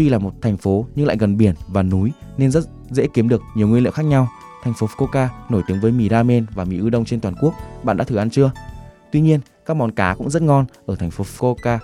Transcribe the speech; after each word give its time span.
tuy 0.00 0.08
là 0.08 0.18
một 0.18 0.32
thành 0.42 0.56
phố 0.56 0.86
nhưng 0.94 1.06
lại 1.06 1.16
gần 1.20 1.36
biển 1.36 1.54
và 1.68 1.82
núi 1.82 2.12
nên 2.36 2.50
rất 2.50 2.64
dễ 2.90 3.06
kiếm 3.14 3.28
được 3.28 3.42
nhiều 3.54 3.68
nguyên 3.68 3.82
liệu 3.82 3.92
khác 3.92 4.02
nhau. 4.02 4.28
Thành 4.62 4.74
phố 4.74 4.86
Fukuoka 4.86 5.28
nổi 5.48 5.62
tiếng 5.66 5.80
với 5.80 5.92
mì 5.92 6.08
ramen 6.08 6.46
và 6.54 6.64
mì 6.64 6.80
udon 6.80 7.04
trên 7.04 7.20
toàn 7.20 7.34
quốc. 7.40 7.54
Bạn 7.82 7.96
đã 7.96 8.04
thử 8.04 8.16
ăn 8.16 8.30
chưa? 8.30 8.50
Tuy 9.12 9.20
nhiên, 9.20 9.40
các 9.66 9.74
món 9.74 9.90
cá 9.90 10.14
cũng 10.14 10.30
rất 10.30 10.42
ngon 10.42 10.64
ở 10.86 10.96
thành 10.96 11.10
phố 11.10 11.24
Fukuoka. 11.24 11.78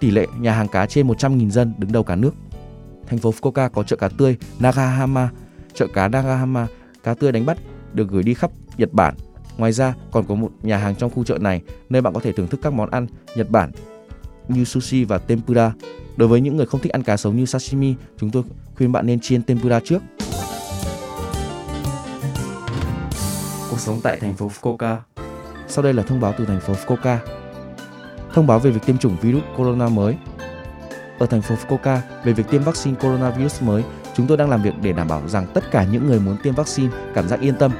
Tỷ 0.00 0.10
lệ 0.10 0.26
nhà 0.38 0.52
hàng 0.52 0.68
cá 0.68 0.86
trên 0.86 1.08
100.000 1.08 1.50
dân 1.50 1.74
đứng 1.78 1.92
đầu 1.92 2.02
cả 2.02 2.16
nước. 2.16 2.34
Thành 3.06 3.18
phố 3.18 3.30
Fukuoka 3.30 3.68
có 3.68 3.82
chợ 3.82 3.96
cá 3.96 4.08
tươi 4.08 4.36
Nagahama. 4.60 5.30
Chợ 5.74 5.86
cá 5.94 6.08
Nagahama, 6.08 6.66
cá 7.02 7.14
tươi 7.14 7.32
đánh 7.32 7.46
bắt 7.46 7.58
được 7.92 8.08
gửi 8.08 8.22
đi 8.22 8.34
khắp 8.34 8.50
Nhật 8.78 8.92
Bản. 8.92 9.14
Ngoài 9.56 9.72
ra, 9.72 9.94
còn 10.12 10.24
có 10.26 10.34
một 10.34 10.50
nhà 10.62 10.76
hàng 10.76 10.94
trong 10.96 11.10
khu 11.10 11.24
chợ 11.24 11.38
này 11.38 11.62
nơi 11.88 12.02
bạn 12.02 12.14
có 12.14 12.20
thể 12.20 12.32
thưởng 12.32 12.48
thức 12.48 12.60
các 12.62 12.72
món 12.72 12.90
ăn 12.90 13.06
Nhật 13.36 13.50
Bản 13.50 13.70
như 14.48 14.64
sushi 14.64 15.04
và 15.04 15.18
tempura. 15.18 15.72
Đối 16.16 16.28
với 16.28 16.40
những 16.40 16.56
người 16.56 16.66
không 16.66 16.80
thích 16.80 16.92
ăn 16.92 17.02
cá 17.02 17.16
sống 17.16 17.36
như 17.36 17.46
sashimi, 17.46 17.94
chúng 18.20 18.30
tôi 18.30 18.42
khuyên 18.76 18.92
bạn 18.92 19.06
nên 19.06 19.20
chiên 19.20 19.42
tempura 19.42 19.80
trước. 19.84 20.02
Cuộc 23.70 23.78
sống 23.78 24.00
tại 24.02 24.18
thành 24.20 24.34
phố 24.34 24.50
Fukuoka 24.60 24.96
Sau 25.68 25.84
đây 25.84 25.94
là 25.94 26.02
thông 26.02 26.20
báo 26.20 26.34
từ 26.38 26.44
thành 26.44 26.60
phố 26.60 26.74
Fukuoka. 26.74 27.16
Thông 28.34 28.46
báo 28.46 28.58
về 28.58 28.70
việc 28.70 28.80
tiêm 28.86 28.98
chủng 28.98 29.16
virus 29.20 29.42
corona 29.56 29.88
mới. 29.88 30.16
Ở 31.18 31.26
thành 31.26 31.42
phố 31.42 31.54
Fukuoka, 31.54 31.98
về 32.24 32.32
việc 32.32 32.44
tiêm 32.50 32.62
vaccine 32.62 32.96
coronavirus 33.00 33.62
mới, 33.62 33.82
chúng 34.16 34.26
tôi 34.26 34.36
đang 34.36 34.50
làm 34.50 34.62
việc 34.62 34.74
để 34.82 34.92
đảm 34.92 35.08
bảo 35.08 35.28
rằng 35.28 35.46
tất 35.54 35.70
cả 35.70 35.86
những 35.92 36.06
người 36.06 36.20
muốn 36.20 36.36
tiêm 36.42 36.54
vaccine 36.54 36.90
cảm 37.14 37.28
giác 37.28 37.40
yên 37.40 37.54
tâm. 37.54 37.72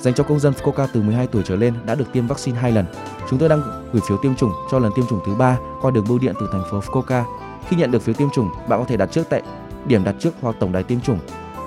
Dành 0.00 0.14
cho 0.14 0.24
công 0.24 0.40
dân 0.40 0.52
Fukuoka 0.52 0.86
từ 0.92 1.02
12 1.02 1.26
tuổi 1.26 1.42
trở 1.46 1.56
lên 1.56 1.74
đã 1.86 1.94
được 1.94 2.12
tiêm 2.12 2.26
vaccine 2.26 2.58
2 2.58 2.72
lần. 2.72 2.86
Chúng 3.30 3.38
tôi 3.38 3.48
đang 3.48 3.62
gửi 3.92 4.02
phiếu 4.08 4.16
tiêm 4.16 4.36
chủng 4.36 4.52
cho 4.70 4.78
lần 4.78 4.92
tiêm 4.96 5.06
chủng 5.06 5.20
thứ 5.26 5.34
ba 5.34 5.58
qua 5.82 5.90
đường 5.90 6.04
bưu 6.08 6.18
điện 6.18 6.34
từ 6.40 6.48
thành 6.52 6.62
phố 6.70 6.80
Fukuoka. 6.80 7.22
Khi 7.68 7.76
nhận 7.76 7.90
được 7.90 8.02
phiếu 8.02 8.14
tiêm 8.14 8.28
chủng, 8.30 8.50
bạn 8.68 8.78
có 8.78 8.84
thể 8.88 8.96
đặt 8.96 9.06
trước 9.12 9.22
tại 9.30 9.42
điểm 9.86 10.04
đặt 10.04 10.14
trước 10.18 10.34
hoặc 10.40 10.56
tổng 10.60 10.72
đài 10.72 10.82
tiêm 10.82 11.00
chủng. 11.00 11.18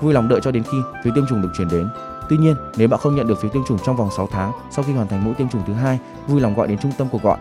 Vui 0.01 0.13
lòng 0.13 0.27
đợi 0.27 0.39
cho 0.43 0.51
đến 0.51 0.63
khi 0.63 0.77
phiếu 1.03 1.13
tiêm 1.15 1.25
chủng 1.29 1.41
được 1.41 1.49
chuyển 1.57 1.67
đến. 1.67 1.89
Tuy 2.29 2.37
nhiên, 2.37 2.55
nếu 2.77 2.87
bạn 2.87 2.99
không 2.99 3.15
nhận 3.15 3.27
được 3.27 3.41
phiếu 3.41 3.51
tiêm 3.51 3.65
chủng 3.65 3.77
trong 3.85 3.95
vòng 3.95 4.09
6 4.17 4.27
tháng 4.31 4.51
sau 4.71 4.85
khi 4.87 4.93
hoàn 4.93 5.07
thành 5.07 5.23
mũi 5.23 5.33
tiêm 5.33 5.49
chủng 5.49 5.61
thứ 5.67 5.73
hai, 5.73 5.99
vui 6.27 6.41
lòng 6.41 6.55
gọi 6.55 6.67
đến 6.67 6.77
trung 6.77 6.91
tâm 6.97 7.07
cuộc 7.11 7.23
gọi. 7.23 7.37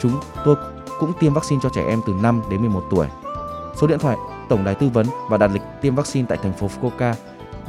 Chúng 0.00 0.20
tôi 0.44 0.56
cũng 1.00 1.12
tiêm 1.20 1.34
vaccine 1.34 1.60
cho 1.62 1.68
trẻ 1.68 1.84
em 1.88 2.00
từ 2.06 2.12
5 2.22 2.42
đến 2.50 2.60
11 2.60 2.84
tuổi. 2.90 3.06
Số 3.76 3.86
điện 3.86 3.98
thoại 3.98 4.16
tổng 4.48 4.64
đài 4.64 4.74
tư 4.74 4.88
vấn 4.88 5.06
và 5.30 5.36
đặt 5.36 5.50
lịch 5.52 5.62
tiêm 5.80 5.94
vaccine 5.94 6.26
tại 6.28 6.38
thành 6.42 6.52
phố 6.52 6.68
Fukuoka 6.80 7.14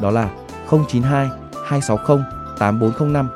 đó 0.01 0.11
là 0.11 0.29
092 0.69 1.29
260 1.65 2.36
8405 2.59 3.29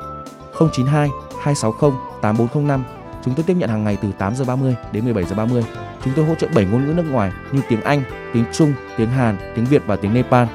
092 0.72 1.08
260 1.42 1.90
8405. 2.22 2.84
Chúng 3.24 3.34
tôi 3.34 3.44
tiếp 3.44 3.54
nhận 3.54 3.70
hàng 3.70 3.84
ngày 3.84 3.98
từ 4.02 4.12
8 4.18 4.34
giờ 4.34 4.44
30 4.44 4.76
đến 4.92 5.04
17 5.04 5.24
giờ 5.24 5.34
30. 5.36 5.64
Chúng 6.04 6.12
tôi 6.16 6.24
hỗ 6.24 6.34
trợ 6.34 6.48
7 6.54 6.64
ngôn 6.64 6.86
ngữ 6.86 6.92
nước 6.92 7.10
ngoài 7.10 7.32
như 7.52 7.60
tiếng 7.68 7.80
Anh, 7.80 8.02
tiếng 8.32 8.44
Trung, 8.52 8.72
tiếng 8.96 9.08
Hàn, 9.08 9.36
tiếng 9.56 9.64
Việt 9.64 9.82
và 9.86 9.96
tiếng 9.96 10.14
Nepal. 10.14 10.46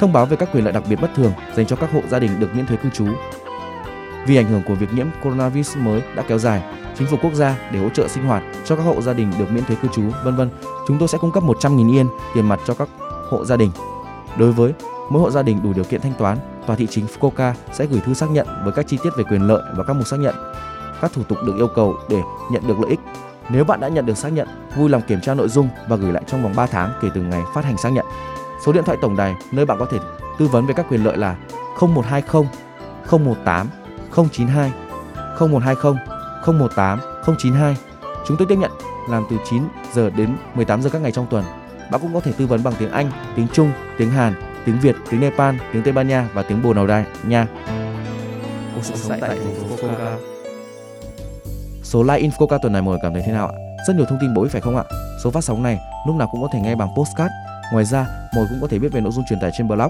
Thông 0.00 0.12
báo 0.12 0.26
về 0.26 0.36
các 0.36 0.48
quyền 0.52 0.64
lợi 0.64 0.72
đặc 0.72 0.82
biệt 0.88 0.96
bất 1.00 1.10
thường 1.14 1.32
dành 1.56 1.66
cho 1.66 1.76
các 1.76 1.92
hộ 1.92 2.00
gia 2.08 2.18
đình 2.18 2.40
được 2.40 2.54
miễn 2.54 2.66
thuế 2.66 2.76
cư 2.76 2.88
trú. 2.90 3.06
Vì 4.26 4.36
ảnh 4.36 4.46
hưởng 4.46 4.62
của 4.68 4.74
việc 4.74 4.94
nhiễm 4.94 5.06
coronavirus 5.22 5.76
mới 5.76 6.02
đã 6.16 6.22
kéo 6.28 6.38
dài, 6.38 6.62
chính 6.98 7.08
phủ 7.08 7.16
quốc 7.22 7.34
gia 7.34 7.56
để 7.72 7.78
hỗ 7.78 7.88
trợ 7.88 8.08
sinh 8.08 8.24
hoạt 8.24 8.42
cho 8.64 8.76
các 8.76 8.82
hộ 8.82 9.00
gia 9.00 9.12
đình 9.12 9.32
được 9.38 9.50
miễn 9.50 9.64
thuế 9.64 9.76
cư 9.82 9.88
trú, 9.88 10.02
vân 10.24 10.36
vân, 10.36 10.50
chúng 10.88 10.98
tôi 10.98 11.08
sẽ 11.08 11.18
cung 11.18 11.32
cấp 11.32 11.42
100.000 11.42 11.92
yên 11.92 12.06
tiền 12.34 12.48
mặt 12.48 12.60
cho 12.66 12.74
các 12.74 12.88
hộ 13.30 13.44
gia 13.44 13.56
đình. 13.56 13.70
Đối 14.36 14.52
với 14.52 14.72
mỗi 15.12 15.22
hộ 15.22 15.30
gia 15.30 15.42
đình 15.42 15.62
đủ 15.62 15.72
điều 15.72 15.84
kiện 15.84 16.00
thanh 16.00 16.14
toán, 16.18 16.38
tòa 16.66 16.76
thị 16.76 16.86
chính 16.90 17.06
Fukuoka 17.06 17.52
sẽ 17.72 17.86
gửi 17.86 18.00
thư 18.00 18.14
xác 18.14 18.30
nhận 18.30 18.46
với 18.64 18.72
các 18.72 18.86
chi 18.88 18.98
tiết 19.02 19.10
về 19.16 19.24
quyền 19.24 19.42
lợi 19.42 19.62
và 19.76 19.84
các 19.84 19.92
mục 19.92 20.06
xác 20.06 20.20
nhận, 20.20 20.34
các 21.00 21.12
thủ 21.12 21.22
tục 21.22 21.38
được 21.46 21.54
yêu 21.56 21.68
cầu 21.74 21.96
để 22.10 22.20
nhận 22.50 22.66
được 22.66 22.78
lợi 22.80 22.90
ích. 22.90 23.00
Nếu 23.50 23.64
bạn 23.64 23.80
đã 23.80 23.88
nhận 23.88 24.06
được 24.06 24.18
xác 24.18 24.28
nhận, 24.28 24.48
vui 24.76 24.88
lòng 24.88 25.02
kiểm 25.08 25.20
tra 25.20 25.34
nội 25.34 25.48
dung 25.48 25.68
và 25.88 25.96
gửi 25.96 26.12
lại 26.12 26.22
trong 26.26 26.42
vòng 26.42 26.52
3 26.56 26.66
tháng 26.66 26.92
kể 27.02 27.08
từ 27.14 27.22
ngày 27.22 27.42
phát 27.54 27.64
hành 27.64 27.78
xác 27.78 27.88
nhận. 27.88 28.06
Số 28.66 28.72
điện 28.72 28.84
thoại 28.84 28.98
tổng 29.02 29.16
đài 29.16 29.34
nơi 29.52 29.66
bạn 29.66 29.78
có 29.78 29.86
thể 29.90 29.98
tư 30.38 30.46
vấn 30.46 30.66
về 30.66 30.74
các 30.74 30.86
quyền 30.90 31.04
lợi 31.04 31.16
là 31.16 31.36
0120 31.80 32.42
018 33.10 33.68
092 34.32 34.72
0120 35.40 35.94
018 36.46 36.98
092. 37.38 37.76
Chúng 38.26 38.36
tôi 38.36 38.46
tiếp 38.48 38.58
nhận 38.58 38.70
làm 39.08 39.24
từ 39.30 39.36
9 39.50 39.62
giờ 39.92 40.10
đến 40.10 40.36
18 40.54 40.82
giờ 40.82 40.90
các 40.90 41.02
ngày 41.02 41.12
trong 41.12 41.26
tuần. 41.26 41.44
Bạn 41.90 42.00
cũng 42.00 42.14
có 42.14 42.20
thể 42.20 42.32
tư 42.32 42.46
vấn 42.46 42.62
bằng 42.62 42.74
tiếng 42.78 42.90
Anh, 42.90 43.10
tiếng 43.36 43.46
Trung, 43.52 43.70
tiếng 43.98 44.10
Hàn, 44.10 44.51
tiếng 44.66 44.80
Việt, 44.80 44.96
tiếng 45.10 45.20
Nepal, 45.20 45.54
tiếng 45.72 45.82
Tây 45.82 45.92
Ban 45.92 46.08
Nha 46.08 46.28
và 46.34 46.42
tiếng 46.42 46.62
Bồ 46.62 46.72
Đào 46.72 46.86
Đai 46.86 47.04
nha. 47.26 47.46
Cuộc 48.74 48.82
sống 48.82 49.18
tại 49.20 49.20
thành 49.28 49.54
phố 49.54 49.76
Fukuoka. 49.76 50.16
Số 51.82 52.02
like 52.02 52.28
Infoca 52.28 52.58
tuần 52.62 52.72
này 52.72 52.82
mọi 52.82 52.92
người 52.92 53.00
cảm 53.02 53.12
thấy 53.12 53.22
thế 53.26 53.32
nào 53.32 53.46
ạ? 53.46 53.54
Rất 53.88 53.96
nhiều 53.96 54.06
thông 54.08 54.18
tin 54.20 54.34
bổ 54.34 54.42
ích 54.42 54.52
phải 54.52 54.60
không 54.60 54.76
ạ? 54.76 54.84
Số 55.24 55.30
phát 55.30 55.44
sóng 55.44 55.62
này 55.62 55.78
lúc 56.06 56.16
nào 56.16 56.28
cũng 56.32 56.42
có 56.42 56.48
thể 56.52 56.60
nghe 56.60 56.74
bằng 56.74 56.88
postcard. 56.96 57.32
Ngoài 57.72 57.84
ra, 57.84 58.06
mọi 58.34 58.44
người 58.44 58.46
cũng 58.50 58.60
có 58.60 58.66
thể 58.66 58.78
biết 58.78 58.92
về 58.92 59.00
nội 59.00 59.12
dung 59.12 59.24
truyền 59.28 59.40
tải 59.40 59.50
trên 59.58 59.68
blog. 59.68 59.88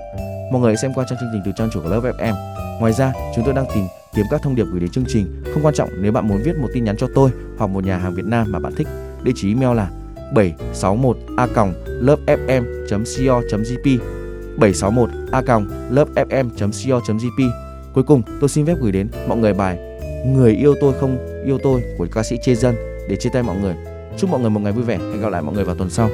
Mọi 0.53 0.61
người 0.61 0.71
hãy 0.71 0.77
xem 0.77 0.95
qua 0.95 1.05
trang 1.09 1.19
chương 1.21 1.31
trình 1.33 1.43
từ 1.45 1.53
trang 1.57 1.69
chủ 1.73 1.81
của 1.83 1.89
Love 1.89 2.11
FM. 2.11 2.35
Ngoài 2.81 2.93
ra, 2.93 3.13
chúng 3.35 3.45
tôi 3.45 3.55
đang 3.55 3.67
tìm 3.75 3.85
kiếm 4.15 4.27
các 4.31 4.43
thông 4.43 4.55
điệp 4.55 4.65
gửi 4.71 4.81
đến 4.81 4.91
chương 4.91 5.05
trình. 5.09 5.43
Không 5.55 5.63
quan 5.63 5.75
trọng 5.75 5.89
nếu 6.03 6.13
bạn 6.13 6.29
muốn 6.29 6.43
viết 6.45 6.57
một 6.57 6.69
tin 6.75 6.85
nhắn 6.85 6.97
cho 6.97 7.07
tôi 7.15 7.31
hoặc 7.59 7.67
một 7.67 7.85
nhà 7.85 7.99
hàng 7.99 8.15
Việt 8.15 8.27
Nam 8.27 8.53
mà 8.53 8.59
bạn 8.59 8.75
thích. 8.77 8.89
Địa 9.23 9.33
chỉ 9.37 9.55
email 9.55 9.77
là 9.77 9.89
761 10.35 11.17
a 11.37 11.47
lovefm.co.jp 12.67 13.99
761 14.63 15.11
a 15.33 15.43
lovefm.co.jp 15.91 17.43
Cuối 17.95 18.05
cùng, 18.05 18.23
tôi 18.41 18.49
xin 18.49 18.67
phép 18.67 18.75
gửi 18.81 18.93
đến 18.93 19.09
mọi 19.29 19.39
người 19.39 19.55
bài 19.55 19.79
Người 20.27 20.53
yêu 20.53 20.75
tôi 20.81 20.95
không 21.01 21.19
yêu 21.47 21.59
tôi 21.63 21.83
của 21.99 22.07
ca 22.13 22.23
sĩ 22.23 22.37
Chê 22.43 22.55
Dân 22.55 22.75
để 23.09 23.17
chia 23.17 23.31
tay 23.33 23.43
mọi 23.43 23.57
người. 23.57 23.75
Chúc 24.19 24.31
mọi 24.31 24.41
người 24.41 24.51
một 24.51 24.61
ngày 24.61 24.73
vui 24.73 24.85
vẻ. 24.85 24.99
Hẹn 24.99 25.21
gặp 25.21 25.29
lại 25.29 25.43
mọi 25.43 25.55
người 25.55 25.65
vào 25.65 25.75
tuần 25.75 25.91
sau. 25.91 26.09